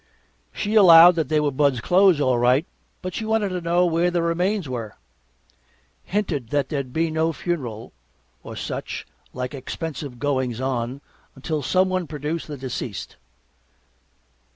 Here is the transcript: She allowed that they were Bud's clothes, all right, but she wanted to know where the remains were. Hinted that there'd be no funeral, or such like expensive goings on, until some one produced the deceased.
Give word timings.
She 0.51 0.73
allowed 0.73 1.13
that 1.13 1.29
they 1.29 1.39
were 1.39 1.51
Bud's 1.51 1.79
clothes, 1.79 2.19
all 2.19 2.39
right, 2.39 2.65
but 3.03 3.13
she 3.13 3.23
wanted 3.23 3.49
to 3.49 3.61
know 3.61 3.85
where 3.85 4.09
the 4.09 4.23
remains 4.23 4.67
were. 4.67 4.95
Hinted 6.05 6.49
that 6.49 6.69
there'd 6.69 6.91
be 6.91 7.11
no 7.11 7.31
funeral, 7.31 7.93
or 8.41 8.55
such 8.55 9.05
like 9.31 9.53
expensive 9.53 10.17
goings 10.17 10.59
on, 10.59 11.01
until 11.35 11.61
some 11.61 11.87
one 11.89 12.07
produced 12.07 12.47
the 12.47 12.57
deceased. 12.57 13.17